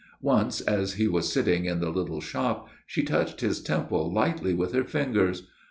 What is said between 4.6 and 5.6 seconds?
her fingers.